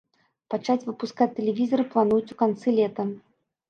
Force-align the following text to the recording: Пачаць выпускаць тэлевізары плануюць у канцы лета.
Пачаць 0.53 0.85
выпускаць 0.87 1.29
тэлевізары 1.37 1.89
плануюць 1.95 2.25
у 2.33 2.43
канцы 2.45 2.79
лета. 2.83 3.11